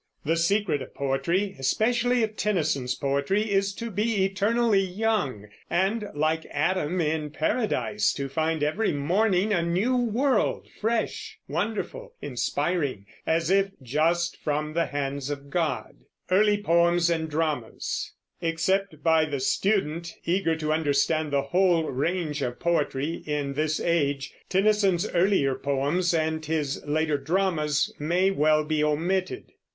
The 0.25 0.35
secret 0.35 0.81
of 0.81 0.95
poetry, 0.95 1.55
especially 1.59 2.23
of 2.23 2.35
Tennyson's 2.35 2.95
poetry, 2.95 3.51
is 3.51 3.71
to 3.75 3.91
be 3.91 4.25
eternally 4.25 4.79
young, 4.81 5.45
and, 5.69 6.09
like 6.15 6.43
Adam 6.49 6.99
in 6.99 7.29
Paradise, 7.29 8.11
to 8.13 8.27
find 8.27 8.63
every 8.63 8.91
morning 8.93 9.53
a 9.53 9.61
new 9.61 9.95
world, 9.95 10.67
fresh, 10.79 11.37
wonderful, 11.47 12.15
inspiring, 12.19 13.05
as 13.27 13.51
if 13.51 13.69
just 13.83 14.37
from 14.43 14.73
the 14.73 14.87
hands 14.87 15.29
of 15.29 15.51
God. 15.51 15.97
Except 16.31 16.63
by 19.03 19.25
the 19.25 19.39
student, 19.39 20.15
eager 20.25 20.55
to 20.55 20.73
understand 20.73 21.31
the 21.31 21.43
whoje 21.43 21.95
range 21.95 22.41
of 22.41 22.59
poetry 22.59 23.21
in 23.27 23.53
this 23.53 23.79
age, 23.79 24.33
Tennyson's 24.49 25.07
earlier 25.09 25.53
poems 25.53 26.11
and 26.11 26.43
his 26.43 26.83
later 26.87 27.19
dramas 27.19 27.93
may 27.99 28.31
well 28.31 28.63
be 28.65 28.83
omitted. 28.83 29.51